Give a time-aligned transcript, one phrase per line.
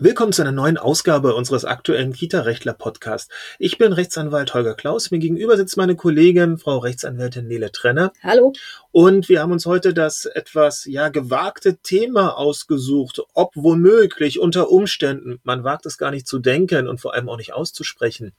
[0.00, 3.32] Willkommen zu einer neuen Ausgabe unseres aktuellen Kita-Rechtler-Podcast.
[3.58, 5.10] Ich bin Rechtsanwalt Holger Klaus.
[5.10, 8.12] Mir gegenüber sitzt meine Kollegin, Frau Rechtsanwältin Nele Trenner.
[8.22, 8.52] Hallo.
[8.92, 15.40] Und wir haben uns heute das etwas, ja, gewagte Thema ausgesucht, ob womöglich unter Umständen,
[15.42, 18.34] man wagt es gar nicht zu denken und vor allem auch nicht auszusprechen,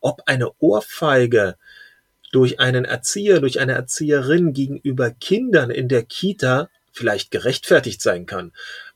[0.00, 1.56] ob eine Ohrfeige
[2.32, 8.52] durch einen Erzieher, durch eine Erzieherin gegenüber Kindern in der Kita vielleicht gerechtfertigt sein kann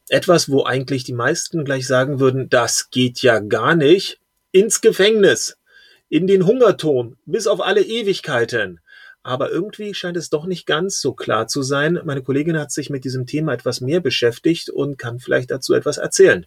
[0.09, 4.21] etwas, wo eigentlich die meisten gleich sagen würden, das geht ja gar nicht,
[4.53, 5.59] ins Gefängnis,
[6.09, 8.81] in den Hungerton, bis auf alle Ewigkeiten.
[9.23, 11.99] Aber irgendwie scheint es doch nicht ganz so klar zu sein.
[12.05, 15.99] Meine Kollegin hat sich mit diesem Thema etwas mehr beschäftigt und kann vielleicht dazu etwas
[15.99, 16.47] erzählen.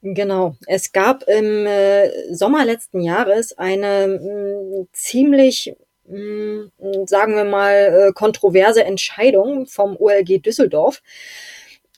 [0.00, 0.54] Genau.
[0.68, 5.74] Es gab im äh, Sommer letzten Jahres eine mm, ziemlich
[6.06, 6.68] mm,
[7.06, 11.02] sagen wir mal, äh, kontroverse Entscheidung vom OLG Düsseldorf.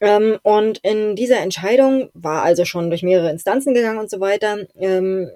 [0.03, 4.59] Ähm, und in dieser Entscheidung war also schon durch mehrere Instanzen gegangen und so weiter.
[4.79, 5.31] Ähm,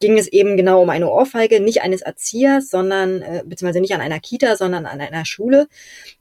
[0.00, 4.00] ging es eben genau um eine Ohrfeige, nicht eines Erziehers, sondern, äh, beziehungsweise nicht an
[4.00, 5.66] einer Kita, sondern an einer Schule,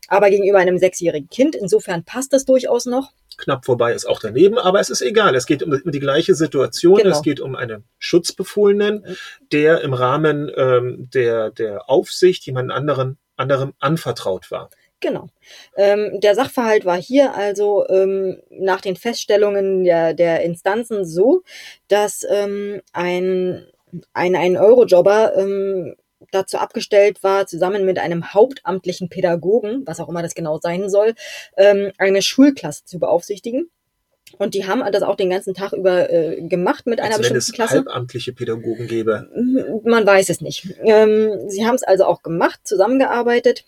[0.07, 1.55] aber gegenüber einem sechsjährigen Kind.
[1.55, 3.11] Insofern passt das durchaus noch.
[3.37, 5.35] Knapp vorbei ist auch daneben, aber es ist egal.
[5.35, 6.97] Es geht um, die gleiche Situation.
[6.97, 7.11] Genau.
[7.11, 9.05] Es geht um einen Schutzbefohlenen,
[9.51, 14.69] der im Rahmen ähm, der, der Aufsicht jemand anderen, anderem anvertraut war.
[15.03, 15.27] Genau.
[15.75, 21.43] Ähm, der Sachverhalt war hier also ähm, nach den Feststellungen der, der Instanzen so,
[21.89, 23.65] dass ähm, ein,
[24.13, 25.95] ein, ein Eurojobber ähm,
[26.31, 31.15] dazu abgestellt war, zusammen mit einem hauptamtlichen Pädagogen, was auch immer das genau sein soll,
[31.57, 33.69] ähm, eine Schulklasse zu beaufsichtigen.
[34.37, 37.33] Und die haben das auch den ganzen Tag über äh, gemacht mit Als einer bestimmten
[37.33, 37.75] wenn es Klasse.
[37.75, 39.29] halbamtliche Pädagogen gäbe.
[39.83, 40.65] Man weiß es nicht.
[40.81, 43.65] Ähm, sie haben es also auch gemacht, zusammengearbeitet.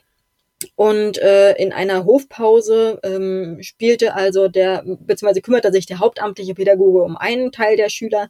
[0.75, 7.03] Und äh, in einer Hofpause ähm, spielte also der, beziehungsweise kümmerte sich der hauptamtliche Pädagoge
[7.03, 8.29] um einen Teil der Schüler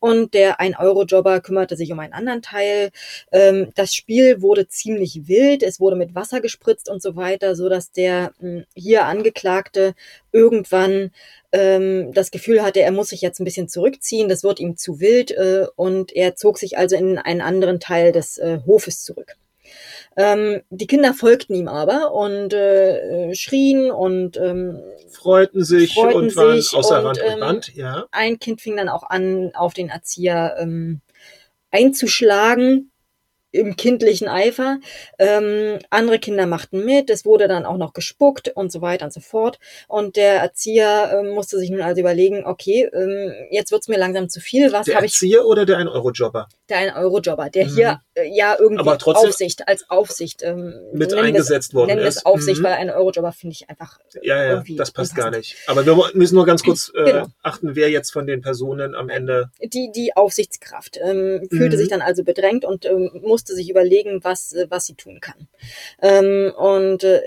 [0.00, 2.90] und der Ein-Euro-Jobber kümmerte sich um einen anderen Teil.
[3.30, 7.68] Ähm, das Spiel wurde ziemlich wild, es wurde mit Wasser gespritzt und so weiter, so
[7.68, 9.94] dass der mh, hm, hier Angeklagte
[10.32, 11.12] irgendwann
[11.52, 15.00] ähm, das Gefühl hatte, er muss sich jetzt ein bisschen zurückziehen, das wird ihm zu
[15.00, 19.36] wild äh, und er zog sich also in einen anderen Teil des äh, Hofes zurück.
[20.16, 26.36] Ähm, die Kinder folgten ihm aber und äh, schrien und ähm, freuten sich freuten und
[26.36, 27.68] waren außer und, Rand und Band.
[27.70, 28.06] Ähm, ja.
[28.10, 31.00] Ein Kind fing dann auch an, auf den Erzieher ähm,
[31.70, 32.90] einzuschlagen
[33.52, 34.78] im kindlichen Eifer.
[35.18, 39.12] Ähm, andere Kinder machten mit, es wurde dann auch noch gespuckt und so weiter und
[39.12, 39.58] so fort.
[39.88, 44.28] Und der Erzieher äh, musste sich nun also überlegen, okay, ähm, jetzt wird's mir langsam
[44.28, 44.72] zu viel.
[44.72, 45.18] Was habe ich?
[45.18, 46.48] Der Erzieher oder der ein Eurojobber?
[46.68, 47.74] Der ein Eurojobber, der mhm.
[47.74, 52.06] hier äh, ja irgendwie Aber trotzdem Aufsicht als Aufsicht ähm, mit eingesetzt das, worden nennen
[52.06, 52.18] ist.
[52.18, 52.64] es Aufsicht, mhm.
[52.64, 55.56] weil ein Eurojobber finde ich einfach äh, ja ja das passt gar nicht.
[55.66, 57.26] Aber wir müssen nur ganz kurz äh, genau.
[57.42, 61.80] achten, wer jetzt von den Personen am Ende die die Aufsichtskraft ähm, fühlte mhm.
[61.80, 65.48] sich dann also bedrängt und ähm, musste sich überlegen was, äh, was sie tun kann.
[66.00, 67.20] Ähm, und äh,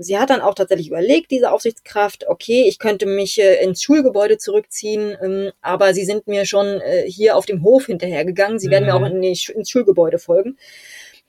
[0.00, 4.38] sie hat dann auch tatsächlich überlegt, diese Aufsichtskraft, okay, ich könnte mich äh, ins Schulgebäude
[4.38, 8.72] zurückziehen, ähm, aber sie sind mir schon äh, hier auf dem Hof hinterhergegangen, sie mhm.
[8.72, 10.58] werden mir auch in die, ins Schulgebäude folgen.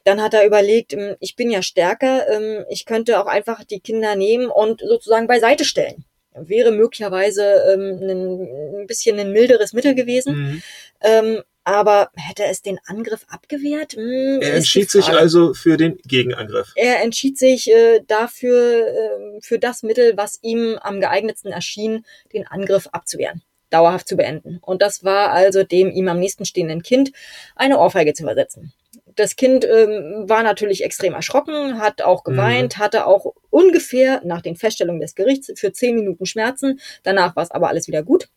[0.06, 3.80] Dann hat er überlegt, ähm, ich bin ja stärker, ähm, ich könnte auch einfach die
[3.80, 9.96] Kinder nehmen und sozusagen beiseite stellen wäre möglicherweise ähm, ein, ein bisschen ein milderes Mittel
[9.96, 10.36] gewesen.
[10.36, 10.62] Mhm.
[11.02, 13.94] Ähm, aber hätte es den Angriff abgewehrt?
[13.94, 16.72] Hm, er entschied sich also für den Gegenangriff.
[16.76, 22.48] Er entschied sich äh, dafür, äh, für das Mittel, was ihm am geeignetsten erschien, den
[22.48, 24.58] Angriff abzuwehren, dauerhaft zu beenden.
[24.62, 27.12] Und das war also dem ihm am nächsten stehenden Kind
[27.56, 28.74] eine Ohrfeige zu versetzen.
[29.16, 32.82] Das Kind ähm, war natürlich extrem erschrocken, hat auch geweint, mhm.
[32.82, 36.80] hatte auch ungefähr nach den Feststellungen des Gerichts für zehn Minuten Schmerzen.
[37.04, 38.30] Danach war es aber alles wieder gut.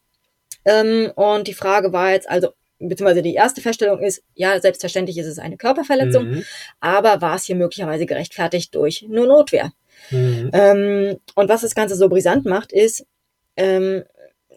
[0.64, 2.53] Ähm, und die Frage war jetzt also,
[2.88, 6.44] beziehungsweise die erste Feststellung ist, ja, selbstverständlich ist es eine Körperverletzung, mhm.
[6.81, 9.72] aber war es hier möglicherweise gerechtfertigt durch nur Notwehr.
[10.10, 10.50] Mhm.
[10.53, 13.06] Ähm, und was das Ganze so brisant macht, ist,
[13.56, 14.05] ähm,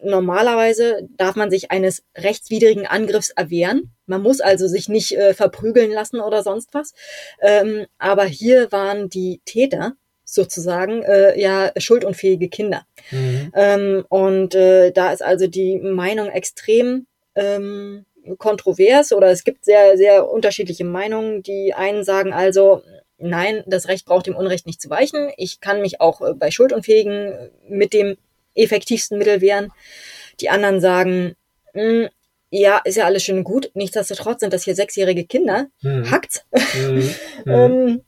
[0.04, 3.92] normalerweise darf man sich eines rechtswidrigen Angriffs erwehren.
[4.06, 6.94] Man muss also sich nicht äh, verprügeln lassen oder sonst was.
[7.42, 9.94] Ähm, aber hier waren die Täter
[10.24, 12.86] sozusagen äh, ja schuldunfähige Kinder.
[13.12, 13.51] Mhm.
[13.56, 18.06] Ähm, und äh, da ist also die Meinung extrem ähm,
[18.38, 21.44] kontrovers oder es gibt sehr, sehr unterschiedliche Meinungen.
[21.44, 22.81] Die einen sagen also,
[23.18, 25.31] nein, das Recht braucht dem Unrecht nicht zu weichen.
[25.38, 28.18] Ich kann mich auch äh, bei Schuldunfähigen äh, mit dem
[28.56, 29.72] effektivsten Mittel wehren.
[30.39, 31.36] Die anderen sagen,
[31.74, 32.10] mh, hm,
[32.51, 33.72] ja, ist ja alles schön und gut.
[33.74, 35.68] Nichtsdestotrotz sind das hier sechsjährige Kinder.
[35.81, 36.10] Mhm.
[36.10, 36.45] Hackt's.
[36.75, 37.16] Mhm.
[37.45, 38.01] ähm,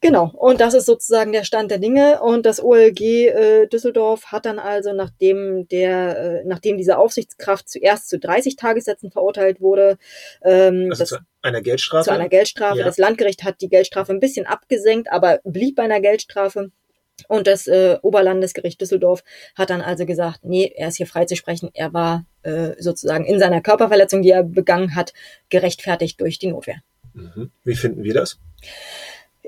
[0.00, 2.20] Genau, und das ist sozusagen der Stand der Dinge.
[2.22, 8.08] Und das OLG äh, Düsseldorf hat dann also, nachdem der, äh, nachdem diese Aufsichtskraft zuerst
[8.08, 9.98] zu 30 Tagessätzen verurteilt wurde,
[10.42, 12.04] ähm, also das, zu einer Geldstrafe.
[12.04, 12.78] zu einer Geldstrafe.
[12.78, 12.84] Ja.
[12.84, 16.70] Das Landgericht hat die Geldstrafe ein bisschen abgesenkt, aber blieb bei einer Geldstrafe.
[17.26, 19.24] Und das äh, Oberlandesgericht Düsseldorf
[19.56, 21.70] hat dann also gesagt, nee, er ist hier frei zu sprechen.
[21.74, 25.12] Er war äh, sozusagen in seiner Körperverletzung, die er begangen hat,
[25.48, 26.76] gerechtfertigt durch die Notwehr.
[27.14, 27.50] Mhm.
[27.64, 28.38] Wie finden wir das?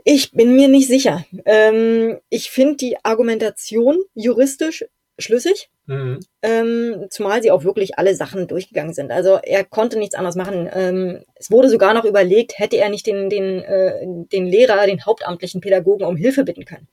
[0.04, 1.24] Ich bin mir nicht sicher.
[1.44, 4.84] Ähm, ich finde die Argumentation juristisch
[5.18, 6.20] schlüssig, Mhm.
[6.42, 9.10] ähm, zumal sie auch wirklich alle Sachen durchgegangen sind.
[9.10, 10.70] Also er konnte nichts anderes machen.
[10.72, 15.04] Ähm, es wurde sogar noch überlegt, hätte er nicht den, den, äh, den Lehrer, den
[15.04, 16.86] hauptamtlichen Pädagogen um Hilfe bitten können.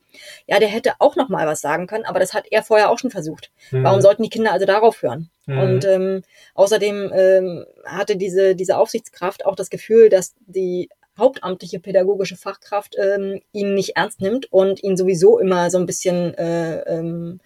[0.46, 2.98] Ja, der hätte auch noch mal was sagen können, aber das hat er vorher auch
[2.98, 3.52] schon versucht.
[3.70, 3.84] Mhm.
[3.84, 5.30] Warum sollten die Kinder also darauf hören?
[5.46, 5.58] Mhm.
[5.58, 6.22] Und ähm,
[6.54, 13.40] außerdem ähm, hatte diese, diese Aufsichtskraft auch das Gefühl, dass die hauptamtliche pädagogische Fachkraft ähm,
[13.52, 17.40] ihn nicht ernst nimmt und ihn sowieso immer so ein bisschen äh, ähm,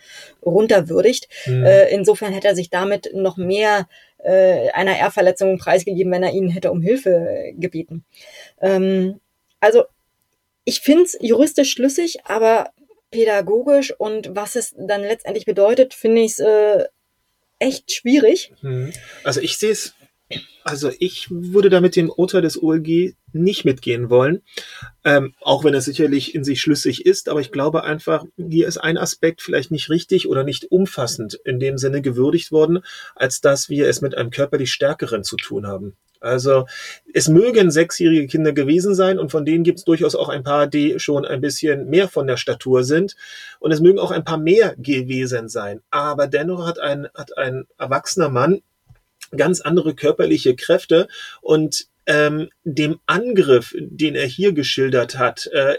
[0.45, 1.29] runterwürdigt.
[1.47, 1.65] Mhm.
[1.65, 3.89] Äh, insofern hätte er sich damit noch mehr
[4.19, 8.05] äh, einer Ehrverletzung preisgegeben, wenn er ihnen hätte um Hilfe äh, gebeten.
[8.61, 9.21] Ähm,
[9.61, 9.85] also
[10.65, 12.71] ich finde es juristisch schlüssig, aber
[13.11, 16.85] pädagogisch und was es dann letztendlich bedeutet, finde ich es äh,
[17.59, 18.53] echt schwierig.
[18.63, 18.93] Mhm.
[19.25, 19.95] Also ich sehe es,
[20.65, 24.43] also ich würde da mit dem Urteil des OLG nicht mitgehen wollen,
[25.05, 28.79] ähm, auch wenn es sicherlich in sich schlüssig ist, aber ich glaube einfach, hier ist
[28.79, 32.81] ein Aspekt vielleicht nicht richtig oder nicht umfassend in dem Sinne gewürdigt worden,
[33.15, 35.97] als dass wir es mit einem körperlich Stärkeren zu tun haben.
[36.23, 36.67] Also
[37.13, 40.69] es mögen sechsjährige Kinder gewesen sein und von denen gibt es durchaus auch ein paar,
[40.69, 43.17] die schon ein bisschen mehr von der Statur sind.
[43.59, 45.81] Und es mögen auch ein paar mehr gewesen sein.
[45.91, 48.63] Aber dennoch hat ein, hat ein erwachsener Mann
[49.37, 51.09] ganz andere körperliche Kräfte
[51.41, 55.77] und ähm, dem Angriff, den er hier geschildert hat, äh,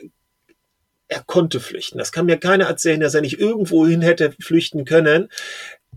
[1.09, 1.97] er konnte flüchten.
[1.99, 5.29] Das kann mir keiner erzählen, dass er nicht irgendwo hin hätte flüchten können.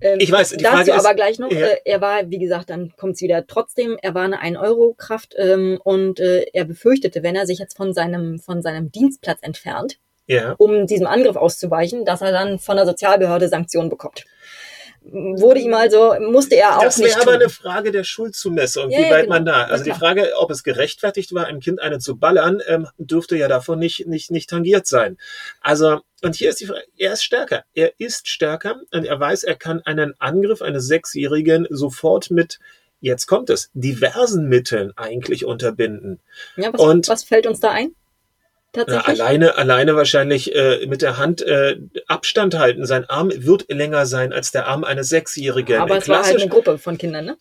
[0.01, 1.67] Ähm, Ich weiß, die dazu Frage ist- aber gleich noch, Ja.
[1.69, 6.21] äh, er war, wie gesagt, dann kommt's wieder trotzdem, er war eine 1-Euro-Kraft ähm, und
[6.21, 10.55] äh, er befürchtete, wenn er sich jetzt von seinem, von seinem Dienstplatz entfernt, Ja.
[10.59, 14.25] um diesem Angriff auszuweichen, dass er dann von der Sozialbehörde Sanktionen bekommt.
[15.09, 17.41] Wurde ihm also, musste er auch Das nicht wäre aber tun.
[17.43, 19.35] eine Frage der Schuldzumessung, Ja, wie weit genau.
[19.37, 19.65] man da.
[19.65, 20.01] Also die klar.
[20.01, 24.07] Frage, ob es gerechtfertigt war, einem Kind eine zu ballern, ähm, dürfte ja davon nicht,
[24.09, 25.17] nicht, nicht tangiert sein.
[25.61, 27.65] Also, und hier ist die Frage, er ist stärker.
[27.75, 32.59] Er ist stärker und er weiß, er kann einen Angriff eines Sechsjährigen sofort mit,
[33.01, 36.19] jetzt kommt es, diversen Mitteln eigentlich unterbinden.
[36.57, 37.95] Ja, was, und- was fällt uns da ein?
[38.77, 39.23] Na, Tatsächlich?
[39.23, 42.85] alleine, alleine wahrscheinlich äh, mit der Hand äh, Abstand halten.
[42.87, 45.81] Sein Arm wird länger sein als der Arm eines Sechsjährigen.
[45.81, 47.37] aber es war halt eine Gruppe von Kindern, ne?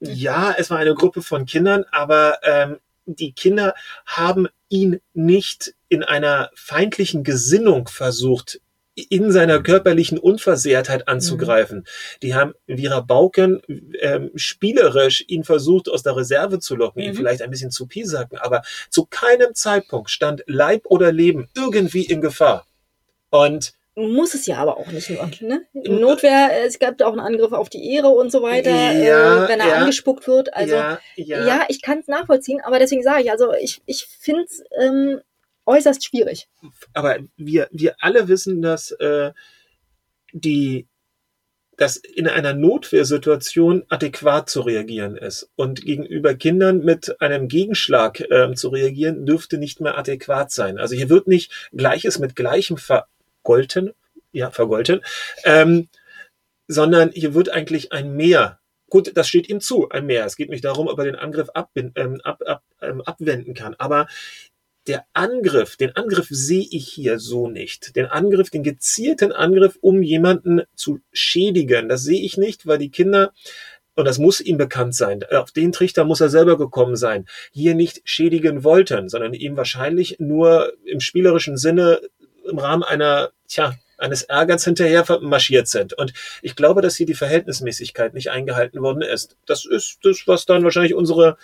[0.00, 3.74] Ja, es war eine Gruppe von Kindern, aber ähm, die Kinder
[4.06, 8.60] haben ihn nicht in einer feindlichen Gesinnung versucht,
[9.10, 11.84] in seiner körperlichen Unversehrtheit anzugreifen.
[12.22, 13.62] Die haben Vira Bauken
[14.00, 17.16] ähm, spielerisch ihn versucht, aus der Reserve zu locken, ihn Mhm.
[17.16, 22.20] vielleicht ein bisschen zu piesacken, aber zu keinem Zeitpunkt stand Leib oder Leben irgendwie in
[22.20, 22.66] Gefahr.
[23.30, 25.28] Und Muss es ja aber auch nicht nur.
[25.40, 25.62] Ne?
[25.72, 29.48] Notwehr, äh, es gab auch einen Angriff auf die Ehre und so weiter, Ja, äh,
[29.48, 29.74] wenn er ja.
[29.74, 30.54] angespuckt wird.
[30.54, 34.44] Also ja, ja, ich kann es nachvollziehen, aber deswegen sage ich, also ich, ich finde
[34.44, 35.20] es ähm,
[35.68, 36.48] äußerst schwierig.
[36.94, 39.32] aber wir, wir alle wissen, dass äh,
[40.32, 40.88] die
[41.78, 45.48] dass in einer Notwehrsituation adäquat zu reagieren ist.
[45.54, 50.78] Und gegenüber Kindern mit einem Gegenschlag ähm, zu reagieren, dürfte nicht mehr adäquat sein.
[50.78, 53.92] Also hier wird nicht Gleiches mit Gleichem vergolten,
[54.32, 55.02] ja, vergolten,
[55.44, 55.88] ähm,
[56.66, 58.58] sondern hier wird eigentlich ein Mehr.
[58.90, 60.26] Gut, das steht ihm zu, ein Mehr.
[60.26, 63.76] Es geht nicht darum, ob er den Angriff abbind, ähm, ab, ab, ähm, abwenden kann.
[63.78, 64.08] Aber
[64.88, 67.94] der Angriff, den Angriff sehe ich hier so nicht.
[67.94, 72.90] Den Angriff, den gezielten Angriff, um jemanden zu schädigen, das sehe ich nicht, weil die
[72.90, 73.32] Kinder,
[73.94, 77.74] und das muss ihm bekannt sein, auf den Trichter muss er selber gekommen sein, hier
[77.74, 82.00] nicht schädigen wollten, sondern ihm wahrscheinlich nur im spielerischen Sinne
[82.48, 85.92] im Rahmen einer, tja, eines Ärgers hinterher marschiert sind.
[85.92, 89.36] Und ich glaube, dass hier die Verhältnismäßigkeit nicht eingehalten worden ist.
[89.44, 91.36] Das ist das, was dann wahrscheinlich unsere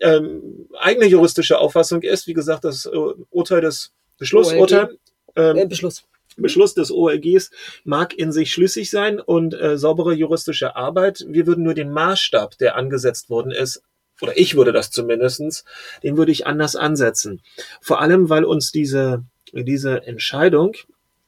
[0.00, 2.26] ähm, eigene juristische Auffassung ist.
[2.26, 2.96] Wie gesagt, das äh,
[3.30, 4.98] Urteil des Beschlussurteil,
[5.36, 6.04] ähm, Äh, Beschluss.
[6.36, 7.50] Beschluss des OLGs
[7.84, 11.24] mag in sich schlüssig sein und äh, saubere juristische Arbeit.
[11.28, 13.82] Wir würden nur den Maßstab, der angesetzt worden ist,
[14.20, 15.64] oder ich würde das zumindestens,
[16.02, 17.40] den würde ich anders ansetzen.
[17.80, 20.74] Vor allem, weil uns diese, diese Entscheidung,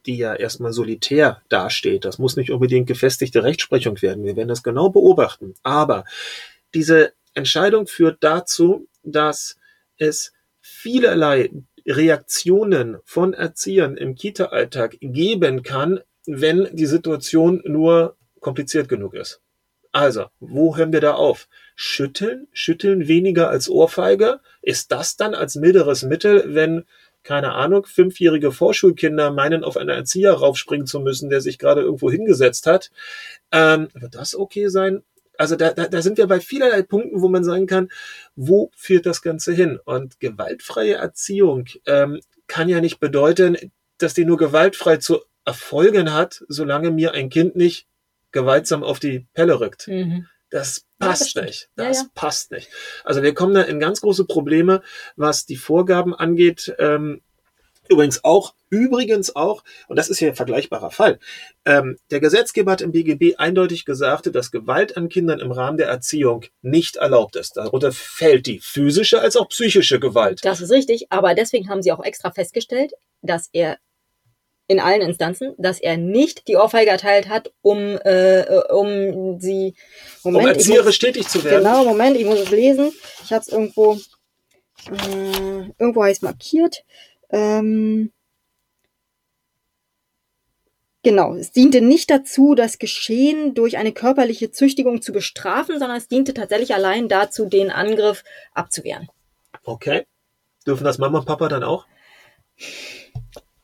[0.06, 4.24] die ja erstmal solitär dasteht, das muss nicht unbedingt gefestigte Rechtsprechung werden.
[4.24, 5.54] Wir werden das genau beobachten.
[5.62, 6.04] Aber
[6.74, 9.56] diese Entscheidung führt dazu, dass
[9.96, 11.50] es vielerlei
[11.86, 19.40] Reaktionen von Erziehern im Kita-Alltag geben kann, wenn die Situation nur kompliziert genug ist.
[19.92, 21.48] Also, wo hören wir da auf?
[21.74, 22.46] Schütteln?
[22.52, 24.40] Schütteln weniger als Ohrfeige?
[24.62, 26.84] Ist das dann als milderes Mittel, wenn,
[27.24, 32.10] keine Ahnung, fünfjährige Vorschulkinder meinen, auf einen Erzieher raufspringen zu müssen, der sich gerade irgendwo
[32.10, 32.92] hingesetzt hat?
[33.50, 35.02] Ähm, wird das okay sein?
[35.40, 37.88] Also da, da, da sind wir bei vielerlei Punkten, wo man sagen kann,
[38.36, 39.80] wo führt das Ganze hin?
[39.82, 43.56] Und gewaltfreie Erziehung ähm, kann ja nicht bedeuten,
[43.96, 47.86] dass die nur gewaltfrei zu erfolgen hat, solange mir ein Kind nicht
[48.32, 49.88] gewaltsam auf die Pelle rückt.
[49.88, 50.26] Mhm.
[50.50, 51.70] Das passt ja, das nicht.
[51.74, 52.08] Das ja, ja.
[52.14, 52.68] passt nicht.
[53.04, 54.82] Also wir kommen da in ganz große Probleme,
[55.16, 56.74] was die Vorgaben angeht.
[56.78, 57.22] Ähm,
[57.90, 61.18] übrigens auch, übrigens auch, und das ist hier ein vergleichbarer Fall.
[61.64, 65.88] Ähm, der Gesetzgeber hat im BGB eindeutig gesagt, dass Gewalt an Kindern im Rahmen der
[65.88, 67.56] Erziehung nicht erlaubt ist.
[67.56, 70.40] Darunter fällt die physische als auch psychische Gewalt.
[70.44, 72.92] Das ist richtig, aber deswegen haben sie auch extra festgestellt,
[73.22, 73.78] dass er
[74.70, 79.74] in allen Instanzen, dass er nicht die Ohrfeige erteilt hat, um, äh, um sie.
[80.22, 81.64] Moment, um erzieherisch tätig zu werden.
[81.64, 82.92] Genau, Moment, ich muss es lesen.
[83.24, 83.98] Ich habe es irgendwo.
[84.88, 86.84] Äh, irgendwo heißt markiert.
[87.30, 88.12] Ähm,
[91.02, 96.08] Genau, es diente nicht dazu, das Geschehen durch eine körperliche Züchtigung zu bestrafen, sondern es
[96.08, 98.22] diente tatsächlich allein dazu, den Angriff
[98.52, 99.08] abzuwehren.
[99.64, 100.06] Okay.
[100.66, 101.86] Dürfen das Mama und Papa dann auch?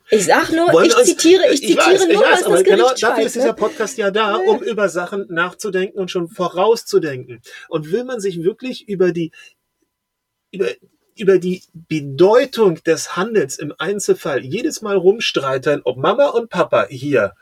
[0.08, 2.54] Ich sag nur, Wollen ich uns, zitiere, ich, zitiere weiß, nur, ich weiß, was aber
[2.54, 6.28] das genau dafür schreibt, ist dieser Podcast ja da, um über Sachen nachzudenken und schon
[6.28, 7.42] vorauszudenken.
[7.68, 9.32] Und will man sich wirklich über die,
[10.52, 10.68] über,
[11.16, 17.35] über die Bedeutung des Handels im Einzelfall jedes Mal rumstreiten, ob Mama und Papa hier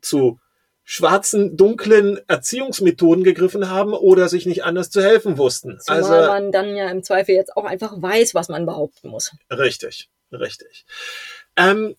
[0.00, 0.38] zu
[0.84, 5.78] schwarzen, dunklen Erziehungsmethoden gegriffen haben oder sich nicht anders zu helfen wussten.
[5.80, 9.32] Zumal also, man dann ja im Zweifel jetzt auch einfach weiß, was man behaupten muss.
[9.50, 10.86] Richtig, richtig.
[11.56, 11.94] Ähm,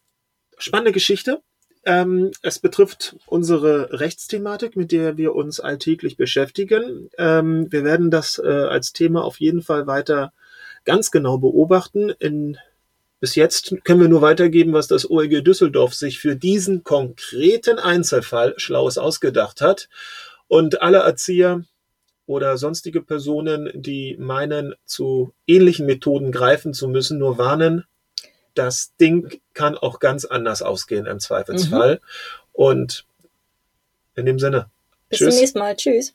[0.58, 1.42] spannende Geschichte.
[1.86, 7.12] Ähm, es betrifft unsere Rechtsthematik, mit der wir uns alltäglich beschäftigen.
[7.20, 10.34] Ähm, wir werden das äh, als Thema auf jeden Fall weiter
[10.86, 12.10] ganz genau beobachten.
[12.10, 12.58] In,
[13.20, 18.54] bis jetzt können wir nur weitergeben, was das OEG Düsseldorf sich für diesen konkreten Einzelfall
[18.58, 19.90] Schlaues ausgedacht hat.
[20.48, 21.64] Und alle Erzieher
[22.26, 27.86] oder sonstige Personen, die meinen, zu ähnlichen Methoden greifen zu müssen, nur warnen,
[28.54, 31.96] das Ding kann auch ganz anders ausgehen im Zweifelsfall.
[31.96, 32.00] Mhm.
[32.52, 33.06] Und
[34.16, 34.70] in dem Sinne.
[35.10, 35.30] Bis tschüss.
[35.30, 35.76] zum nächsten Mal.
[35.76, 36.14] Tschüss.